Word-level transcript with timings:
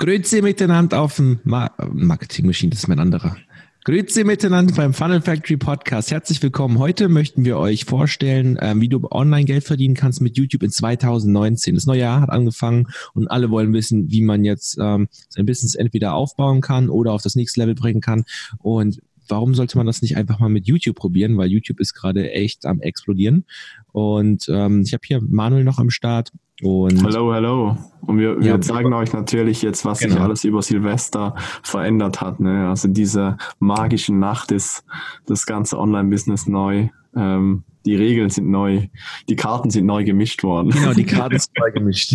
Grüezi 0.00 0.40
miteinander 0.40 1.02
auf 1.02 1.16
dem 1.16 1.40
Ma 1.44 1.70
Marketing 1.92 2.46
Machine, 2.46 2.70
das 2.70 2.78
ist 2.78 2.88
mein 2.88 3.00
anderer. 3.00 3.36
Grüezi 3.84 4.24
miteinander 4.24 4.74
beim 4.74 4.94
Funnel 4.94 5.20
Factory 5.20 5.58
Podcast. 5.58 6.10
Herzlich 6.10 6.42
willkommen. 6.42 6.78
Heute 6.78 7.10
möchten 7.10 7.44
wir 7.44 7.58
euch 7.58 7.84
vorstellen, 7.84 8.56
ähm, 8.62 8.80
wie 8.80 8.88
du 8.88 9.06
online 9.10 9.44
Geld 9.44 9.62
verdienen 9.62 9.92
kannst 9.92 10.22
mit 10.22 10.38
YouTube 10.38 10.62
in 10.62 10.70
2019. 10.70 11.74
Das 11.74 11.84
neue 11.84 12.00
Jahr 12.00 12.22
hat 12.22 12.30
angefangen 12.30 12.86
und 13.12 13.30
alle 13.30 13.50
wollen 13.50 13.74
wissen, 13.74 14.10
wie 14.10 14.22
man 14.22 14.42
jetzt 14.42 14.78
ähm, 14.80 15.08
sein 15.28 15.44
Business 15.44 15.74
entweder 15.74 16.14
aufbauen 16.14 16.62
kann 16.62 16.88
oder 16.88 17.12
auf 17.12 17.20
das 17.20 17.34
nächste 17.34 17.60
Level 17.60 17.74
bringen 17.74 18.00
kann. 18.00 18.24
Und 18.56 19.02
warum 19.28 19.54
sollte 19.54 19.76
man 19.76 19.86
das 19.86 20.00
nicht 20.00 20.16
einfach 20.16 20.38
mal 20.38 20.48
mit 20.48 20.66
YouTube 20.66 20.96
probieren? 20.96 21.36
Weil 21.36 21.50
YouTube 21.50 21.78
ist 21.78 21.92
gerade 21.92 22.30
echt 22.32 22.64
am 22.64 22.80
explodieren. 22.80 23.44
Und 23.92 24.48
ähm, 24.48 24.80
ich 24.80 24.94
habe 24.94 25.02
hier 25.06 25.20
Manuel 25.20 25.64
noch 25.64 25.78
am 25.78 25.90
Start. 25.90 26.32
Und 26.62 27.02
hallo, 27.02 27.32
hallo. 27.32 27.78
Und 28.02 28.18
wir, 28.18 28.38
wir 28.38 28.46
ja, 28.46 28.60
zeigen 28.60 28.92
euch 28.92 29.12
natürlich 29.12 29.62
jetzt, 29.62 29.84
was 29.84 30.00
genau. 30.00 30.14
sich 30.14 30.22
alles 30.22 30.44
über 30.44 30.62
Silvester 30.62 31.34
verändert 31.62 32.20
hat. 32.20 32.40
Ne? 32.40 32.68
Also 32.68 32.88
diese 32.88 33.36
magische 33.58 34.14
Nacht 34.14 34.52
ist 34.52 34.84
das 35.26 35.46
ganze 35.46 35.78
Online-Business 35.78 36.46
neu. 36.46 36.88
Ähm, 37.16 37.64
die 37.86 37.94
Regeln 37.94 38.28
sind 38.28 38.50
neu. 38.50 38.88
Die 39.28 39.36
Karten 39.36 39.70
sind 39.70 39.86
neu 39.86 40.04
gemischt 40.04 40.42
worden. 40.42 40.70
Genau, 40.70 40.92
die 40.92 41.04
Karten 41.04 41.38
sind 41.38 41.52
neu 41.58 41.72
gemischt. 41.72 42.14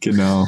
genau. 0.00 0.46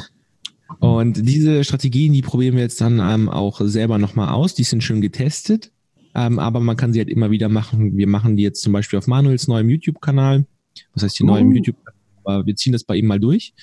Und 0.79 1.27
diese 1.27 1.63
Strategien, 1.63 2.13
die 2.13 2.21
probieren 2.21 2.55
wir 2.55 2.63
jetzt 2.63 2.81
dann 2.81 2.99
ähm, 2.99 3.29
auch 3.29 3.61
selber 3.61 3.97
nochmal 3.97 4.29
aus. 4.29 4.55
Die 4.55 4.63
sind 4.63 4.83
schon 4.83 5.01
getestet. 5.01 5.71
Ähm, 6.15 6.39
aber 6.39 6.59
man 6.59 6.75
kann 6.75 6.91
sie 6.91 6.99
halt 6.99 7.09
immer 7.09 7.29
wieder 7.29 7.49
machen. 7.49 7.97
Wir 7.97 8.07
machen 8.07 8.35
die 8.35 8.43
jetzt 8.43 8.61
zum 8.61 8.73
Beispiel 8.73 8.97
auf 8.97 9.07
Manuels 9.07 9.47
neuem 9.47 9.69
YouTube-Kanal. 9.69 10.45
Was 10.93 11.03
heißt 11.03 11.19
die 11.19 11.23
uh. 11.23 11.27
neuen 11.27 11.53
YouTube-Kanal? 11.53 11.90
Aber 12.23 12.45
wir 12.45 12.55
ziehen 12.55 12.73
das 12.73 12.83
bei 12.83 12.95
ihm 12.95 13.07
mal 13.07 13.19
durch. 13.19 13.53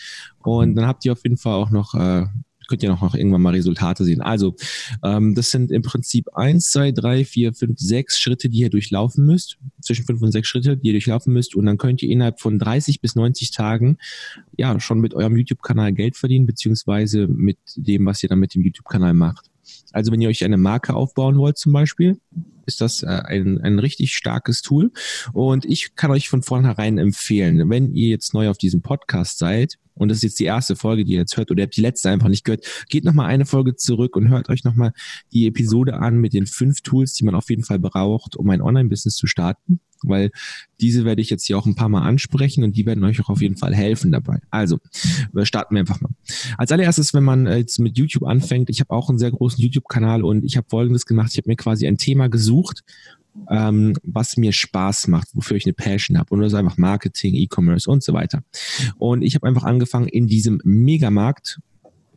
Und 0.41 0.75
dann 0.75 0.87
habt 0.87 1.05
ihr 1.05 1.13
auf 1.13 1.23
jeden 1.25 1.37
Fall 1.37 1.55
auch 1.55 1.71
noch, 1.71 1.95
äh, 1.95 2.27
könnt 2.69 2.83
ihr 2.83 2.91
noch, 2.91 3.01
noch 3.01 3.15
irgendwann 3.15 3.41
mal 3.41 3.55
Resultate 3.55 4.05
sehen. 4.05 4.21
Also, 4.21 4.55
ähm, 5.03 5.35
das 5.35 5.51
sind 5.51 5.73
im 5.73 5.83
Prinzip 5.83 6.29
eins, 6.35 6.71
zwei, 6.71 6.93
drei, 6.93 7.25
vier, 7.25 7.55
fünf, 7.55 7.79
sechs 7.79 8.19
Schritte, 8.19 8.49
die 8.49 8.59
ihr 8.59 8.71
durchlaufen 8.71 9.25
müsst. 9.25 9.59
Zwischen 9.81 10.05
fünf 10.05 10.21
und 10.21 10.33
sechs 10.33 10.49
Schritte, 10.49 10.77
die 10.77 10.89
ihr 10.89 10.93
durchlaufen 10.93 11.33
müsst. 11.33 11.55
Und 11.57 11.67
dann 11.67 11.79
könnt 11.79 12.03
ihr 12.03 12.11
innerhalb 12.11 12.41
von 12.41 12.59
30 12.59 13.01
bis 13.01 13.15
90 13.15 13.53
Tagen 13.53 13.97
ja 14.57 14.79
schon 14.81 15.01
mit 15.01 15.15
eurem 15.15 15.37
YouTube-Kanal 15.37 15.93
Geld 15.95 16.17
verdienen, 16.17 16.47
beziehungsweise 16.47 17.27
mit 17.27 17.59
dem, 17.77 18.05
was 18.05 18.23
ihr 18.23 18.29
dann 18.29 18.39
mit 18.39 18.55
dem 18.55 18.63
YouTube-Kanal 18.63 19.15
macht. 19.15 19.47
Also 19.93 20.13
wenn 20.13 20.21
ihr 20.21 20.29
euch 20.29 20.45
eine 20.45 20.59
Marke 20.59 20.95
aufbauen 20.95 21.39
wollt 21.39 21.59
zum 21.59 21.73
Beispiel, 21.73 22.19
ist 22.69 22.81
das 22.81 23.03
äh, 23.03 23.07
ein, 23.07 23.61
ein 23.61 23.81
richtig 23.81 24.15
starkes 24.15 24.63
Tool. 24.63 24.93
Und 25.33 25.65
ich 25.65 25.97
kann 25.97 26.13
euch 26.13 26.29
von 26.29 26.43
vornherein 26.43 26.99
empfehlen, 26.99 27.69
wenn 27.69 27.95
ihr 27.95 28.09
jetzt 28.09 28.35
neu 28.35 28.49
auf 28.49 28.59
diesem 28.59 28.83
Podcast 28.83 29.39
seid, 29.39 29.79
und 29.99 30.09
das 30.09 30.19
ist 30.19 30.23
jetzt 30.23 30.41
die 30.41 30.45
erste 30.45 30.77
Folge, 30.77 31.05
die 31.05 31.13
ihr 31.13 31.21
jetzt 31.21 31.37
hört, 31.37 31.51
oder 31.51 31.61
ihr 31.61 31.65
habt 31.65 31.77
die 31.77 31.83
letzte 31.83 32.11
einfach 32.11 32.29
nicht 32.29 32.45
gehört, 32.45 32.65
geht 32.89 33.05
nochmal 33.05 33.27
eine 33.27 33.47
Folge 33.47 33.77
zurück 33.77 34.17
und 34.17 34.29
hört 34.29 34.49
euch 34.49 34.65
nochmal 34.65 34.93
die 35.33 35.47
Episode 35.47 35.95
an 35.95 36.19
mit 36.19 36.33
den 36.33 36.47
fünf 36.47 36.81
Tools, 36.83 37.15
die 37.15 37.25
man 37.25 37.35
auf 37.35 37.51
jeden 37.51 37.65
Fall 37.65 37.79
braucht, 37.79 38.37
um 38.37 38.49
ein 38.51 38.63
Online-Business 38.63 39.17
zu 39.17 39.27
starten 39.27 39.81
weil 40.03 40.31
diese 40.81 41.05
werde 41.05 41.21
ich 41.21 41.31
jetzt 41.31 41.47
hier 41.47 41.59
auch 41.59 41.67
ein 41.67 41.75
paar 41.75 41.89
Mal 41.89 42.03
ansprechen 42.03 42.65
und 42.65 42.77
die 42.77 42.87
werden 42.87 43.05
euch 43.05 43.21
auch 43.21 43.29
auf 43.29 43.43
jeden 43.43 43.57
Fall 43.57 43.75
helfen 43.75 44.13
dabei. 44.13 44.39
Also, 44.51 44.79
starten 45.43 45.75
wir 45.75 45.81
einfach 45.81 46.01
mal. 46.01 46.11
Als 46.57 46.73
allererstes, 46.73 47.15
wenn 47.15 47.25
man 47.25 47.47
jetzt 47.47 47.79
mit 47.79 47.99
YouTube 47.99 48.25
anfängt, 48.25 48.71
ich 48.71 48.81
habe 48.81 48.91
auch 48.91 49.09
einen 49.09 49.19
sehr 49.19 49.31
großen 49.31 49.63
YouTube-Kanal 49.63 50.25
und 50.25 50.45
ich 50.45 50.57
habe 50.57 50.69
Folgendes 50.69 51.07
gemacht, 51.07 51.31
ich 51.33 51.39
habe 51.39 51.49
mir 51.49 51.57
quasi 51.57 51.87
ein 51.87 51.99
Thema 51.99 52.29
gesucht, 52.29 52.83
ähm, 53.51 53.95
was 54.03 54.37
mir 54.37 54.53
Spaß 54.53 55.09
macht, 55.09 55.29
wofür 55.35 55.57
ich 55.57 55.65
eine 55.65 55.73
Passion 55.73 56.19
habe 56.19 56.35
und 56.35 56.41
das 56.41 56.53
ist 56.53 56.59
einfach 56.59 56.77
Marketing, 56.77 57.35
E-Commerce 57.35 57.91
und 57.91 58.03
so 58.03 58.13
weiter. 58.13 58.43
Und 58.99 59.23
ich 59.23 59.35
habe 59.35 59.47
einfach 59.47 59.65
angefangen 59.65 60.09
in 60.09 60.27
diesem 60.27 60.61
Megamarkt 60.65 61.61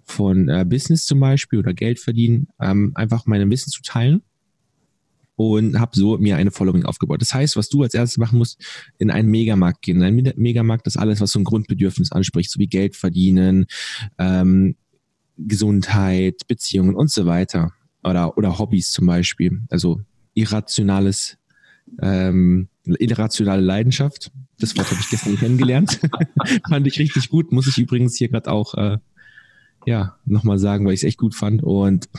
von 0.04 0.50
äh, 0.50 0.66
Business 0.68 1.06
zum 1.06 1.20
Beispiel 1.20 1.60
oder 1.60 1.74
Geld 1.74 2.00
verdienen, 2.00 2.48
ähm, 2.60 2.92
einfach 2.96 3.26
mein 3.26 3.50
Wissen 3.50 3.72
zu 3.72 3.82
teilen 3.82 4.22
und 5.36 5.80
habe 5.80 5.92
so 5.96 6.18
mir 6.18 6.38
eine 6.38 6.52
Following 6.52 6.86
aufgebaut. 6.86 7.22
Das 7.22 7.34
heißt, 7.34 7.56
was 7.56 7.70
du 7.70 7.84
als 7.84 7.94
erstes 7.94 8.18
machen 8.18 8.38
musst, 8.38 8.62
in 9.00 9.10
einen 9.10 9.30
Megamarkt 9.30 9.82
gehen. 9.82 9.98
In 9.98 10.04
einen 10.04 10.34
Megamarkt 10.36 10.86
ist 10.88 10.98
alles, 10.98 11.22
was 11.22 11.32
so 11.32 11.40
ein 11.40 11.44
Grundbedürfnis 11.44 12.12
anspricht, 12.12 12.52
so 12.52 12.60
wie 12.60 12.68
Geld 12.68 12.96
verdienen, 12.96 13.66
ähm, 14.18 14.76
Gesundheit, 15.38 16.48
Beziehungen 16.48 16.96
und 16.96 17.10
so 17.10 17.26
weiter. 17.26 17.74
Oder, 18.04 18.38
oder 18.38 18.60
Hobbys 18.60 18.92
zum 18.92 19.08
Beispiel. 19.08 19.62
Also 19.70 20.02
irrationales, 20.34 21.38
ähm, 22.02 22.70
irrationale 22.86 23.62
Leidenschaft. 23.62 24.32
Das 24.60 24.76
Wort 24.78 24.92
habe 24.92 25.00
ich 25.02 25.10
gestern 25.10 25.38
kennengelernt. 25.38 26.00
fand 26.70 26.88
ich 26.88 27.00
richtig 27.00 27.30
gut. 27.30 27.52
Muss 27.52 27.68
ich 27.68 27.78
übrigens 27.78 28.16
hier 28.16 28.30
gerade 28.30 28.52
auch 28.52 28.76
äh, 28.76 28.98
ja 29.86 30.18
nochmal 30.26 30.60
sagen, 30.60 30.86
weil 30.86 30.94
ich 30.94 31.02
es 31.02 31.08
echt 31.08 31.18
gut 31.18 31.36
fand. 31.36 31.64
Und 31.64 32.10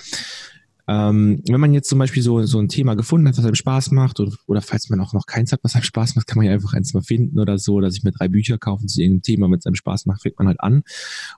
ähm, 0.89 1.43
wenn 1.49 1.61
man 1.61 1.73
jetzt 1.73 1.89
zum 1.89 1.99
Beispiel 1.99 2.23
so, 2.23 2.43
so 2.43 2.59
ein 2.59 2.69
Thema 2.69 2.95
gefunden 2.95 3.29
hat, 3.29 3.39
was 3.39 3.45
einem 3.45 3.55
Spaß 3.55 3.93
macht, 3.93 4.19
oder, 4.19 4.33
oder 4.47 4.61
falls 4.61 4.91
man 4.91 5.01
auch 5.01 5.13
noch 5.13 5.27
keins 5.27 5.53
hat, 5.53 5.61
was 5.63 5.75
einem 5.75 5.85
Spaß 5.85 6.17
macht, 6.17 6.27
kann 6.27 6.39
man 6.39 6.47
ja 6.47 6.53
einfach 6.53 6.73
eins 6.73 6.93
mal 6.93 7.03
finden 7.03 7.39
oder 7.39 7.59
so, 7.59 7.75
oder 7.75 7.91
sich 7.91 8.03
mir 8.03 8.13
drei 8.13 8.29
Bücher 8.29 8.59
kaufen 8.59 8.89
zu 8.89 9.01
irgendeinem 9.01 9.23
Thema, 9.23 9.47
wenn 9.51 9.59
es 9.59 9.67
einem 9.67 9.77
Spaß 9.77 10.07
macht, 10.07 10.23
fängt 10.23 10.39
man 10.39 10.49
halt 10.49 10.61
an. 10.61 10.83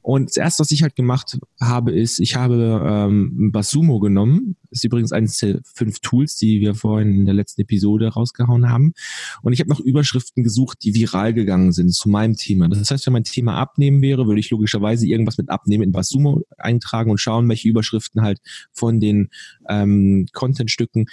Und 0.03 0.31
das 0.31 0.37
erste, 0.37 0.61
was 0.63 0.71
ich 0.71 0.83
halt 0.83 0.97
gemacht 0.97 1.39
habe, 1.61 1.93
ist, 1.93 2.21
ich 2.21 2.37
habe 2.37 2.83
ähm, 2.85 3.53
Basumo 3.53 4.01
genommen. 4.01 4.57
Das 4.71 4.79
ist 4.81 4.85
übrigens 4.85 5.13
eines 5.13 5.37
der 5.39 5.61
fünf 5.63 6.01
Tools, 6.01 6.37
die 6.37 6.61
wir 6.61 6.75
vorhin 6.75 7.13
in 7.13 7.25
der 7.27 7.35
letzten 7.35 7.63
Episode 7.63 8.09
rausgehauen 8.09 8.71
haben. 8.71 8.93
Und 9.43 9.53
ich 9.53 9.61
habe 9.61 9.71
noch 9.71 9.81
Überschriften 9.81 10.43
gesucht, 10.43 10.79
die 10.83 10.95
viral 10.95 11.33
gegangen 11.35 11.73
sind 11.73 11.93
zu 11.95 12.09
meinem 12.09 12.35
Thema. 12.35 12.69
Das 12.69 12.91
heißt, 12.91 13.07
wenn 13.07 13.13
mein 13.13 13.25
Thema 13.25 13.57
Abnehmen 13.57 14.03
wäre, 14.03 14.27
würde 14.27 14.41
ich 14.41 14.51
logischerweise 14.51 15.07
irgendwas 15.07 15.39
mit 15.39 15.51
Abnehmen 15.51 15.85
in 15.85 15.93
Basumo 15.93 16.43
eintragen 16.59 17.11
und 17.11 17.19
schauen, 17.19 17.49
welche 17.49 17.69
Überschriften 17.69 18.23
halt 18.23 18.41
von 18.73 18.99
den 19.01 19.29
ähm, 19.69 20.27
Contentstücken 20.33 21.07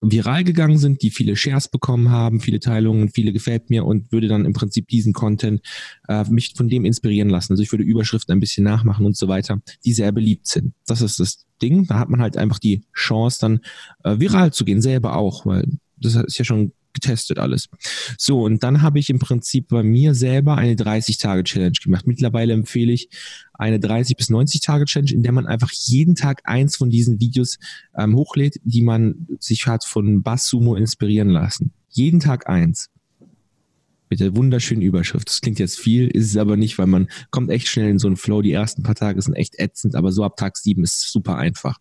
viral 0.00 0.44
gegangen 0.44 0.78
sind, 0.78 1.02
die 1.02 1.10
viele 1.10 1.36
Shares 1.36 1.68
bekommen 1.68 2.10
haben, 2.10 2.40
viele 2.40 2.58
Teilungen, 2.58 3.10
viele 3.10 3.32
gefällt 3.32 3.68
mir 3.68 3.84
und 3.84 4.10
würde 4.12 4.28
dann 4.28 4.46
im 4.46 4.54
Prinzip 4.54 4.88
diesen 4.88 5.12
Content 5.12 5.60
äh, 6.08 6.24
mich 6.30 6.54
von 6.56 6.68
dem 6.68 6.84
inspirieren 6.84 7.28
lassen. 7.28 7.52
Also 7.52 7.62
ich 7.62 7.70
würde 7.70 7.84
Überschriften 7.84 8.32
ein 8.32 8.40
bisschen 8.40 8.64
nachmachen 8.64 9.04
und 9.04 9.16
so 9.16 9.28
weiter, 9.28 9.60
die 9.84 9.92
sehr 9.92 10.12
beliebt 10.12 10.46
sind. 10.46 10.72
Das 10.86 11.02
ist 11.02 11.20
das 11.20 11.44
Ding. 11.60 11.86
Da 11.86 11.98
hat 11.98 12.08
man 12.08 12.22
halt 12.22 12.38
einfach 12.38 12.58
die 12.58 12.82
Chance, 12.94 13.38
dann 13.40 13.60
äh, 14.04 14.18
viral 14.18 14.52
zu 14.52 14.64
gehen, 14.64 14.80
selber 14.80 15.16
auch, 15.16 15.44
weil 15.44 15.66
das 15.98 16.14
ist 16.14 16.38
ja 16.38 16.44
schon 16.46 16.72
getestet 16.92 17.38
alles. 17.38 17.68
So, 18.18 18.42
und 18.42 18.62
dann 18.62 18.82
habe 18.82 18.98
ich 18.98 19.10
im 19.10 19.18
Prinzip 19.18 19.68
bei 19.68 19.82
mir 19.82 20.14
selber 20.14 20.56
eine 20.56 20.74
30-Tage-Challenge 20.74 21.78
gemacht. 21.82 22.06
Mittlerweile 22.06 22.52
empfehle 22.52 22.92
ich 22.92 23.08
eine 23.54 23.78
30 23.78 24.16
bis 24.16 24.30
90 24.30 24.60
Tage 24.60 24.86
Challenge, 24.86 25.12
in 25.12 25.22
der 25.22 25.32
man 25.32 25.46
einfach 25.46 25.70
jeden 25.72 26.14
Tag 26.14 26.42
eins 26.44 26.76
von 26.76 26.90
diesen 26.90 27.20
Videos 27.20 27.58
ähm, 27.96 28.16
hochlädt, 28.16 28.60
die 28.64 28.82
man 28.82 29.26
sich 29.38 29.66
hat 29.66 29.84
von 29.84 30.22
Bassumo 30.22 30.74
inspirieren 30.74 31.28
lassen. 31.28 31.72
Jeden 31.90 32.20
Tag 32.20 32.48
eins. 32.48 32.88
Mit 34.08 34.18
der 34.18 34.34
wunderschönen 34.34 34.82
Überschrift. 34.82 35.28
Das 35.28 35.40
klingt 35.40 35.60
jetzt 35.60 35.78
viel, 35.78 36.08
ist 36.08 36.26
es 36.26 36.36
aber 36.36 36.56
nicht, 36.56 36.78
weil 36.78 36.88
man 36.88 37.08
kommt 37.30 37.50
echt 37.50 37.68
schnell 37.68 37.90
in 37.90 38.00
so 38.00 38.08
einen 38.08 38.16
Flow. 38.16 38.42
Die 38.42 38.50
ersten 38.50 38.82
paar 38.82 38.96
Tage 38.96 39.22
sind 39.22 39.34
echt 39.34 39.58
ätzend, 39.58 39.94
aber 39.94 40.10
so 40.10 40.24
ab 40.24 40.36
Tag 40.36 40.56
sieben 40.56 40.82
ist 40.82 41.12
super 41.12 41.36
einfach. 41.36 41.78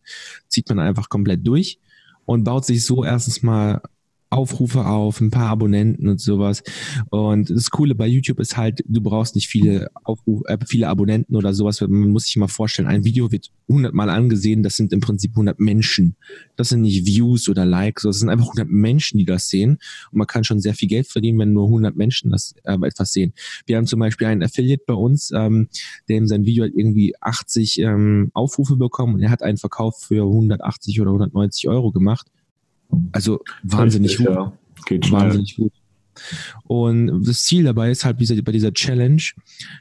Zieht 0.47 0.69
man 0.69 0.79
einfach 0.79 1.09
komplett 1.09 1.47
durch 1.47 1.79
und 2.25 2.43
baut 2.43 2.65
sich 2.65 2.85
so 2.85 3.03
erstens 3.03 3.41
mal 3.41 3.81
Aufrufe 4.29 4.85
auf, 4.85 5.21
ein 5.21 5.31
paar 5.31 5.47
Abonnenten 5.47 6.07
und 6.07 6.21
sowas. 6.21 6.63
Und 7.09 7.49
das 7.49 7.71
Coole 7.71 7.95
bei 7.95 8.05
YouTube 8.05 8.39
ist 8.39 8.57
halt, 8.57 8.83
du 8.87 9.01
brauchst 9.01 9.35
nicht 9.35 9.47
viele 9.47 9.89
Aufrufe, 10.03 10.43
äh, 10.47 10.57
viele 10.67 10.87
Abonnenten 10.87 11.35
oder 11.35 11.53
sowas. 11.53 11.81
Man 11.81 12.09
muss 12.09 12.25
sich 12.25 12.37
mal 12.37 12.47
vorstellen, 12.47 12.87
ein 12.87 13.03
Video 13.03 13.31
wird 13.31 13.51
hundertmal 13.67 14.09
angesehen. 14.09 14.61
Das 14.61 14.75
sind 14.75 14.93
im 14.93 14.99
Prinzip 14.99 15.31
100 15.31 15.59
Menschen. 15.59 16.15
Das 16.55 16.69
sind 16.69 16.81
nicht 16.81 17.05
Views 17.05 17.49
oder 17.49 17.65
Likes. 17.65 18.03
Das 18.03 18.19
sind 18.19 18.29
einfach 18.29 18.45
100 18.45 18.69
Menschen, 18.69 19.17
die 19.17 19.25
das 19.25 19.49
sehen. 19.49 19.79
Und 20.11 20.17
man 20.19 20.27
kann 20.27 20.43
schon 20.43 20.59
sehr 20.59 20.75
viel 20.75 20.89
Geld 20.89 21.07
verdienen, 21.07 21.39
wenn 21.39 21.53
nur 21.53 21.65
100 21.65 21.95
Menschen 21.95 22.29
das 22.29 22.53
äh, 22.63 22.77
etwas 22.85 23.11
sehen. 23.11 23.33
Wir 23.65 23.77
haben 23.77 23.87
zum 23.87 23.99
Beispiel 23.99 24.27
einen 24.27 24.43
Affiliate 24.43 24.83
bei 24.85 24.93
uns, 24.93 25.31
ähm, 25.31 25.69
der 26.07 26.17
in 26.17 26.27
sein 26.27 26.45
Video 26.45 26.65
hat 26.65 26.71
irgendwie 26.75 27.15
80 27.19 27.79
ähm, 27.79 28.29
Aufrufe 28.33 28.75
bekommen 28.75 29.15
und 29.15 29.21
er 29.21 29.31
hat 29.31 29.41
einen 29.41 29.57
Verkauf 29.57 29.99
für 29.99 30.23
180 30.23 31.01
oder 31.01 31.09
190 31.09 31.67
Euro 31.67 31.91
gemacht. 31.91 32.27
Also 33.11 33.39
wahnsinnig 33.63 34.11
Richtig, 34.11 34.25
gut. 34.27 34.35
Ja. 34.35 34.53
Geht 34.85 35.05
schnell. 35.05 35.21
Wahnsinnig 35.21 35.55
gut. 35.55 35.73
Und 36.63 37.25
das 37.25 37.43
Ziel 37.43 37.63
dabei 37.63 37.91
ist 37.91 38.05
halt 38.05 38.17
bei 38.17 38.51
dieser 38.51 38.73
Challenge, 38.73 39.21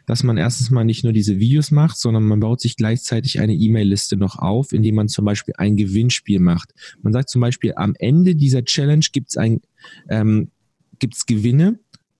dass 0.07 0.23
man 0.23 0.37
erstens 0.37 0.71
mal 0.71 0.85
nicht 0.85 1.05
nur 1.05 1.13
diese 1.13 1.39
Videos 1.39 1.71
macht, 1.71 1.99
sondern 1.99 2.25
man 2.25 2.41
baut 2.41 2.61
sich 2.61 2.77
gleichzeitig 2.77 3.41
eine 3.41 3.55
E-Mail-Liste 3.55 4.17
noch 4.17 4.39
auf, 4.39 4.73
indem 4.73 4.97
man 4.97 5.09
zum 5.09 5.25
Beispiel 5.25 5.55
ein 5.59 5.77
Gewinnspiel 5.77 6.41
macht. 6.41 6.75
Man 7.03 7.13
sagt 7.13 7.29
zum 7.29 7.41
Beispiel, 7.41 7.73
am 7.77 7.95
Ende 7.99 8.35
dieser 8.35 8.65
Challenge 8.65 9.05
gibt 9.13 9.31
es 9.31 9.37
ein, 9.37 9.61
ähm, 10.09 10.51
gibt's 10.99 11.27
Gewinne 11.27 11.79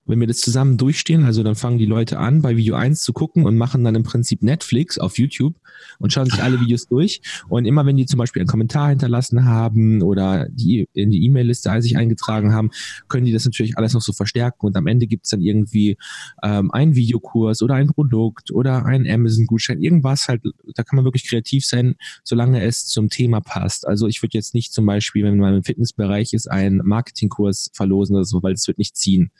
wenn 0.09 0.19
wir 0.19 0.27
das 0.27 0.39
zusammen 0.39 0.77
durchstehen, 0.77 1.23
also 1.23 1.43
dann 1.43 1.55
fangen 1.55 1.77
die 1.77 1.85
Leute 1.85 2.17
an, 2.17 2.41
bei 2.41 2.57
Video 2.57 2.75
1 2.75 3.03
zu 3.03 3.13
gucken 3.13 3.45
und 3.45 3.57
machen 3.57 3.83
dann 3.83 3.93
im 3.93 4.03
Prinzip 4.03 4.41
Netflix 4.41 4.97
auf 4.97 5.19
YouTube 5.19 5.55
und 5.99 6.11
schauen 6.11 6.25
sich 6.25 6.41
alle 6.41 6.59
Videos 6.59 6.87
durch. 6.87 7.21
Und 7.47 7.65
immer 7.65 7.85
wenn 7.85 7.95
die 7.95 8.07
zum 8.07 8.17
Beispiel 8.17 8.41
einen 8.41 8.49
Kommentar 8.49 8.89
hinterlassen 8.89 9.45
haben 9.45 10.01
oder 10.01 10.47
die 10.49 10.89
in 10.93 11.11
die 11.11 11.23
E-Mail-Liste 11.25 11.79
sich 11.81 11.95
eingetragen 11.95 12.53
haben, 12.53 12.71
können 13.07 13.25
die 13.25 13.31
das 13.31 13.45
natürlich 13.45 13.77
alles 13.77 13.93
noch 13.93 14.01
so 14.01 14.11
verstärken. 14.11 14.65
Und 14.65 14.75
am 14.77 14.87
Ende 14.87 15.05
gibt 15.05 15.25
es 15.25 15.29
dann 15.29 15.41
irgendwie 15.41 15.97
ähm, 16.43 16.71
einen 16.71 16.95
Videokurs 16.95 17.61
oder 17.61 17.75
ein 17.75 17.87
Produkt 17.87 18.51
oder 18.51 18.85
einen 18.85 19.07
Amazon-Gutschein, 19.07 19.81
irgendwas 19.81 20.27
halt, 20.27 20.41
da 20.73 20.83
kann 20.83 20.95
man 20.95 21.05
wirklich 21.05 21.27
kreativ 21.27 21.65
sein, 21.65 21.95
solange 22.23 22.63
es 22.63 22.87
zum 22.87 23.09
Thema 23.09 23.41
passt. 23.41 23.87
Also 23.87 24.07
ich 24.07 24.23
würde 24.23 24.37
jetzt 24.37 24.55
nicht 24.55 24.73
zum 24.73 24.87
Beispiel, 24.87 25.23
wenn 25.23 25.37
man 25.37 25.55
im 25.55 25.63
Fitnessbereich 25.63 26.33
ist, 26.33 26.49
einen 26.49 26.77
Marketingkurs 26.83 27.69
verlosen 27.73 28.15
oder 28.15 28.25
so, 28.25 28.41
weil 28.41 28.53
es 28.53 28.67
wird 28.67 28.79
nicht 28.79 28.97
ziehen. 28.97 29.31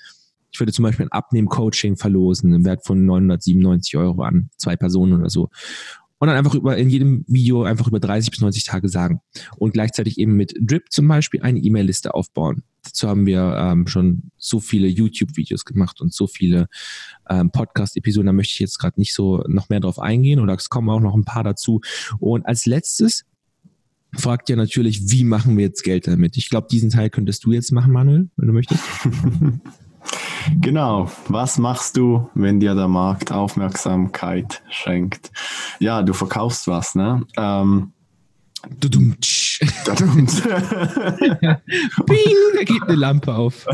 Ich 0.52 0.60
würde 0.60 0.74
zum 0.74 0.84
Beispiel 0.84 1.06
ein 1.06 1.12
Abnehmen-Coaching 1.12 1.96
verlosen 1.96 2.54
im 2.54 2.66
Wert 2.66 2.86
von 2.86 3.06
997 3.06 3.98
Euro 3.98 4.24
an 4.24 4.50
zwei 4.58 4.76
Personen 4.76 5.20
oder 5.20 5.30
so. 5.30 5.50
Und 6.20 6.28
dann 6.28 6.36
einfach 6.36 6.54
über, 6.54 6.76
in 6.76 6.90
jedem 6.90 7.24
Video 7.28 7.64
einfach 7.64 7.88
über 7.88 8.00
30 8.00 8.32
bis 8.32 8.42
90 8.42 8.66
Tage 8.66 8.90
sagen. 8.90 9.22
Und 9.56 9.74
gleichzeitig 9.74 10.18
eben 10.18 10.36
mit 10.36 10.54
Drip 10.60 10.92
zum 10.92 11.08
Beispiel 11.08 11.42
eine 11.42 11.60
E-Mail-Liste 11.60 12.14
aufbauen. 12.14 12.64
Dazu 12.84 13.08
haben 13.08 13.26
wir 13.26 13.56
ähm, 13.58 13.88
schon 13.88 14.32
so 14.38 14.60
viele 14.60 14.88
YouTube-Videos 14.88 15.64
gemacht 15.64 16.02
und 16.02 16.14
so 16.14 16.28
viele 16.28 16.68
ähm, 17.30 17.52
Podcast-Episoden. 17.52 18.26
Da 18.26 18.34
möchte 18.34 18.54
ich 18.54 18.60
jetzt 18.60 18.80
gerade 18.80 19.00
nicht 19.00 19.14
so 19.14 19.44
noch 19.48 19.70
mehr 19.70 19.80
drauf 19.80 19.98
eingehen 19.98 20.42
oder 20.42 20.56
es 20.56 20.70
kommen 20.70 20.90
auch 20.90 21.00
noch 21.00 21.16
ein 21.16 21.24
paar 21.24 21.46
dazu. 21.46 21.80
Und 22.20 22.46
als 22.46 22.66
letztes 22.66 23.24
fragt 24.18 24.50
ja 24.50 24.58
natürlich, 24.58 25.12
wie 25.12 25.24
machen 25.24 25.58
wir 25.58 25.66
jetzt 25.66 25.84
Geld 25.84 26.08
damit? 26.08 26.36
Ich 26.36 26.50
glaube, 26.50 26.68
diesen 26.70 26.90
Teil 26.90 27.10
könntest 27.10 27.46
du 27.46 27.54
jetzt 27.54 27.72
machen, 27.72 27.94
Manuel, 27.94 28.30
wenn 28.36 28.48
du 28.48 28.54
möchtest. 28.54 28.84
Genau. 30.60 31.12
Was 31.28 31.58
machst 31.58 31.98
du, 31.98 32.30
wenn 32.34 32.60
dir 32.60 32.76
der 32.76 32.88
Markt 32.88 33.32
Aufmerksamkeit 33.32 34.62
schenkt? 34.70 35.32
Ja, 35.80 36.02
du 36.02 36.14
verkaufst 36.14 36.68
was, 36.68 36.96
ne? 36.96 37.26
Ähm, 37.38 37.94
Bing, 38.78 39.08
da 42.56 42.64
geht 42.64 42.84
eine 42.84 42.96
Lampe 42.96 43.34
auf. 43.34 43.66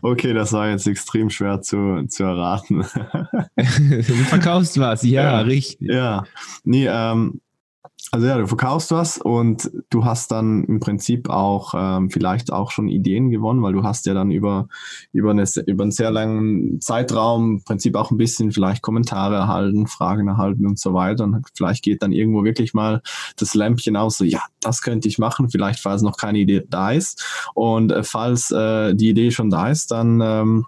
Okay, 0.00 0.32
das 0.32 0.52
war 0.54 0.70
jetzt 0.70 0.86
extrem 0.86 1.28
schwer 1.28 1.60
zu, 1.60 2.06
zu 2.08 2.24
erraten. 2.24 2.78
du 3.56 4.02
verkaufst 4.02 4.78
was, 4.80 5.02
ja, 5.02 5.22
ja 5.22 5.40
richtig. 5.40 5.88
Ja, 5.90 6.24
nee, 6.64 6.86
ähm, 6.86 7.42
also 8.10 8.26
ja, 8.26 8.38
du 8.38 8.46
verkaufst 8.46 8.90
was 8.90 9.18
und 9.18 9.70
du 9.90 10.04
hast 10.04 10.30
dann 10.30 10.64
im 10.64 10.80
Prinzip 10.80 11.28
auch 11.28 11.74
ähm, 11.76 12.10
vielleicht 12.10 12.52
auch 12.52 12.70
schon 12.70 12.88
Ideen 12.88 13.30
gewonnen, 13.30 13.62
weil 13.62 13.74
du 13.74 13.82
hast 13.82 14.06
ja 14.06 14.14
dann 14.14 14.30
über, 14.30 14.68
über, 15.12 15.30
eine, 15.30 15.44
über 15.66 15.82
einen 15.82 15.92
sehr 15.92 16.10
langen 16.10 16.80
Zeitraum 16.80 17.56
im 17.56 17.64
Prinzip 17.64 17.96
auch 17.96 18.10
ein 18.10 18.16
bisschen 18.16 18.50
vielleicht 18.52 18.80
Kommentare 18.82 19.36
erhalten, 19.36 19.86
Fragen 19.86 20.28
erhalten 20.28 20.66
und 20.66 20.78
so 20.78 20.94
weiter. 20.94 21.24
Und 21.24 21.46
vielleicht 21.54 21.84
geht 21.84 22.02
dann 22.02 22.12
irgendwo 22.12 22.44
wirklich 22.44 22.72
mal 22.72 23.02
das 23.36 23.54
Lämpchen 23.54 23.96
aus, 23.96 24.16
so 24.16 24.24
ja, 24.24 24.42
das 24.60 24.80
könnte 24.80 25.08
ich 25.08 25.18
machen, 25.18 25.50
vielleicht 25.50 25.80
falls 25.80 26.00
noch 26.00 26.16
keine 26.16 26.38
Idee 26.38 26.64
da 26.68 26.92
ist. 26.92 27.24
Und 27.54 27.92
äh, 27.92 28.02
falls 28.04 28.50
äh, 28.50 28.94
die 28.94 29.10
Idee 29.10 29.30
schon 29.30 29.50
da 29.50 29.68
ist, 29.68 29.90
dann 29.90 30.20
ähm, 30.22 30.66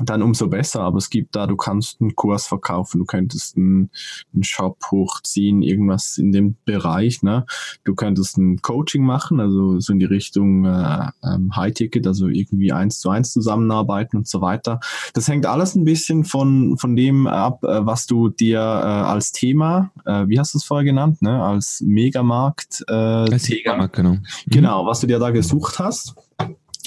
dann 0.00 0.22
umso 0.22 0.48
besser. 0.48 0.80
Aber 0.80 0.98
es 0.98 1.10
gibt 1.10 1.36
da, 1.36 1.46
du 1.46 1.56
kannst 1.56 2.00
einen 2.00 2.14
Kurs 2.14 2.46
verkaufen, 2.46 2.98
du 2.98 3.04
könntest 3.04 3.56
einen, 3.56 3.90
einen 4.32 4.42
Shop 4.42 4.78
hochziehen, 4.90 5.62
irgendwas 5.62 6.18
in 6.18 6.32
dem 6.32 6.56
Bereich. 6.64 7.22
Ne? 7.22 7.44
Du 7.84 7.94
könntest 7.94 8.38
ein 8.38 8.62
Coaching 8.62 9.04
machen, 9.04 9.40
also 9.40 9.78
so 9.80 9.92
in 9.92 9.98
die 9.98 10.06
Richtung 10.06 10.64
äh, 10.64 11.08
ähm, 11.24 11.54
High-Ticket, 11.54 12.06
also 12.06 12.28
irgendwie 12.28 12.72
eins 12.72 13.00
zu 13.00 13.10
eins 13.10 13.32
zusammenarbeiten 13.32 14.16
und 14.16 14.28
so 14.28 14.40
weiter. 14.40 14.80
Das 15.14 15.28
hängt 15.28 15.46
alles 15.46 15.74
ein 15.74 15.84
bisschen 15.84 16.24
von, 16.24 16.78
von 16.78 16.96
dem 16.96 17.26
ab, 17.26 17.62
äh, 17.64 17.84
was 17.84 18.06
du 18.06 18.28
dir 18.28 18.60
äh, 18.60 18.62
als 18.62 19.32
Thema, 19.32 19.90
äh, 20.06 20.26
wie 20.26 20.38
hast 20.38 20.54
du 20.54 20.58
es 20.58 20.64
vorher 20.64 20.84
genannt, 20.84 21.20
ne? 21.22 21.42
als 21.42 21.82
Megamarkt. 21.84 22.84
Äh, 22.88 22.92
als 22.92 23.48
Megamarkt, 23.48 23.96
genau. 23.96 24.16
Genau, 24.46 24.86
was 24.86 25.00
du 25.00 25.06
dir 25.06 25.18
da 25.18 25.30
gesucht 25.30 25.78
hast. 25.78 26.14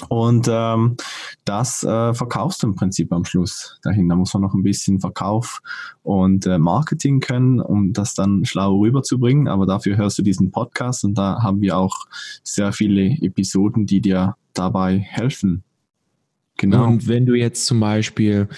Und 0.08 0.46
ähm, 0.50 0.96
das 1.44 1.82
äh, 1.82 2.12
verkaufst 2.12 2.62
du 2.62 2.66
im 2.66 2.76
Prinzip 2.76 3.12
am 3.12 3.24
Schluss 3.24 3.78
dahin. 3.82 4.08
Da 4.08 4.16
muss 4.16 4.34
man 4.34 4.42
noch 4.42 4.54
ein 4.54 4.62
bisschen 4.62 5.00
Verkauf 5.00 5.60
und 6.02 6.46
äh, 6.46 6.58
Marketing 6.58 7.20
können, 7.20 7.60
um 7.60 7.92
das 7.92 8.14
dann 8.14 8.44
schlau 8.44 8.78
rüberzubringen. 8.78 9.48
Aber 9.48 9.64
dafür 9.64 9.96
hörst 9.96 10.18
du 10.18 10.22
diesen 10.22 10.50
Podcast 10.50 11.04
und 11.04 11.16
da 11.16 11.42
haben 11.42 11.62
wir 11.62 11.78
auch 11.78 12.06
sehr 12.42 12.72
viele 12.72 13.16
Episoden, 13.22 13.86
die 13.86 14.00
dir 14.00 14.36
dabei 14.52 14.98
helfen. 14.98 15.62
Genau. 16.58 16.86
Und 16.86 17.08
wenn 17.08 17.26
du 17.26 17.34
jetzt 17.34 17.66
zum 17.66 17.80
Beispiel 17.80 18.48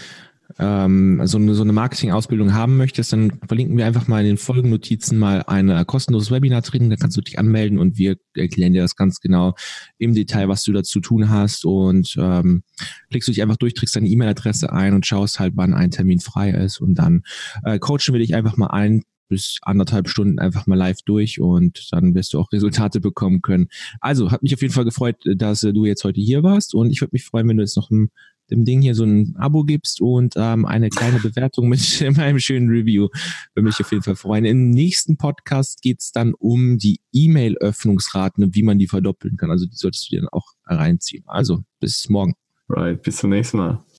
ähm, 0.58 1.20
so 1.24 1.38
eine, 1.38 1.54
so 1.54 1.62
eine 1.62 1.72
Marketing-Ausbildung 1.72 2.52
haben 2.52 2.76
möchtest, 2.76 3.12
dann 3.12 3.38
verlinken 3.46 3.76
wir 3.76 3.86
einfach 3.86 4.08
mal 4.08 4.20
in 4.20 4.26
den 4.26 4.36
Folgennotizen 4.38 5.18
mal 5.18 5.42
ein 5.46 5.86
kostenloses 5.86 6.30
Webinar 6.30 6.62
drin. 6.62 6.90
Da 6.90 6.96
kannst 6.96 7.16
du 7.16 7.20
dich 7.20 7.38
anmelden 7.38 7.78
und 7.78 7.98
wir 7.98 8.16
erklären 8.34 8.72
dir 8.72 8.82
das 8.82 8.96
ganz 8.96 9.20
genau 9.20 9.54
im 9.98 10.14
Detail, 10.14 10.48
was 10.48 10.64
du 10.64 10.72
dazu 10.72 11.00
tun 11.00 11.28
hast. 11.28 11.64
Und 11.64 12.16
ähm, 12.18 12.62
klickst 13.10 13.28
du 13.28 13.32
dich 13.32 13.42
einfach 13.42 13.56
durch, 13.56 13.74
trägst 13.74 13.96
deine 13.96 14.08
E-Mail-Adresse 14.08 14.72
ein 14.72 14.94
und 14.94 15.06
schaust 15.06 15.38
halt, 15.38 15.52
wann 15.56 15.74
ein 15.74 15.90
Termin 15.90 16.20
frei 16.20 16.50
ist. 16.50 16.80
Und 16.80 16.96
dann 16.96 17.22
äh, 17.64 17.78
coachen 17.78 18.12
wir 18.12 18.18
dich 18.18 18.34
einfach 18.34 18.56
mal 18.56 18.68
ein 18.68 19.02
bis 19.28 19.58
anderthalb 19.62 20.08
Stunden 20.08 20.38
einfach 20.38 20.66
mal 20.66 20.74
live 20.74 21.02
durch 21.02 21.40
und 21.40 21.92
dann 21.92 22.14
wirst 22.14 22.32
du 22.32 22.40
auch 22.40 22.50
Resultate 22.50 23.00
bekommen 23.00 23.42
können. 23.42 23.68
Also, 24.00 24.30
hat 24.30 24.42
mich 24.42 24.54
auf 24.54 24.62
jeden 24.62 24.72
Fall 24.72 24.84
gefreut, 24.84 25.16
dass 25.36 25.60
du 25.60 25.84
jetzt 25.84 26.02
heute 26.04 26.20
hier 26.20 26.42
warst 26.42 26.74
und 26.74 26.90
ich 26.90 27.00
würde 27.02 27.10
mich 27.12 27.24
freuen, 27.24 27.46
wenn 27.48 27.58
du 27.58 27.62
jetzt 27.62 27.76
noch 27.76 27.90
ein 27.90 28.10
dem 28.50 28.64
Ding 28.64 28.80
hier 28.80 28.94
so 28.94 29.04
ein 29.04 29.34
Abo 29.36 29.64
gibst 29.64 30.00
und 30.00 30.34
ähm, 30.36 30.64
eine 30.64 30.88
kleine 30.88 31.18
Bewertung 31.18 31.68
mit 31.68 32.02
einem 32.18 32.38
schönen 32.38 32.68
Review. 32.68 33.08
Würde 33.54 33.66
mich 33.66 33.80
auf 33.80 33.90
jeden 33.90 34.02
Fall 34.02 34.16
freuen. 34.16 34.44
Im 34.44 34.70
nächsten 34.70 35.16
Podcast 35.16 35.82
geht's 35.82 36.12
dann 36.12 36.34
um 36.34 36.78
die 36.78 37.00
E-Mail-Öffnungsraten 37.12 38.44
und 38.44 38.54
wie 38.54 38.62
man 38.62 38.78
die 38.78 38.86
verdoppeln 38.86 39.36
kann. 39.36 39.50
Also 39.50 39.66
die 39.66 39.76
solltest 39.76 40.08
du 40.10 40.16
dir 40.16 40.20
dann 40.22 40.30
auch 40.30 40.52
reinziehen. 40.64 41.24
Also 41.26 41.64
bis 41.80 42.08
morgen. 42.08 42.34
Right, 42.68 43.02
bis 43.02 43.16
zum 43.16 43.30
nächsten 43.30 43.58
Mal. 43.58 43.82